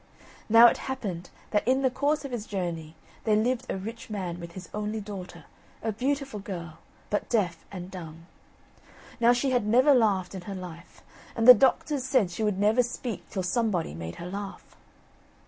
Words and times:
Now 0.49 0.65
it 0.65 0.77
happened 0.89 1.29
that 1.51 1.67
in 1.67 1.83
the 1.83 1.91
course 1.91 2.25
of 2.25 2.31
his 2.31 2.47
journey 2.47 2.95
there 3.23 3.35
lived 3.35 3.67
a 3.69 3.77
rich 3.77 4.09
man 4.09 4.39
with 4.39 4.53
his 4.53 4.67
only 4.73 4.99
daughter, 4.99 5.43
a 5.83 5.91
beautiful 5.91 6.39
girl, 6.39 6.79
but 7.11 7.29
deaf 7.29 7.63
and 7.71 7.91
dumb. 7.91 8.25
Now 9.19 9.31
she 9.31 9.51
had 9.51 9.67
never 9.67 9.93
laughed 9.93 10.33
in 10.33 10.41
her 10.49 10.55
life, 10.55 11.03
and 11.35 11.47
the 11.47 11.53
doctors 11.53 12.03
said 12.03 12.31
she 12.31 12.41
would 12.41 12.57
never 12.57 12.81
speak 12.81 13.29
till 13.29 13.43
somebody 13.43 13.93
made 13.93 14.15
her 14.15 14.25
laugh. 14.27 14.75